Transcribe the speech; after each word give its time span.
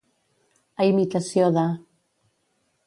A 0.85 0.87
imitació 0.93 1.51
de. 1.59 1.67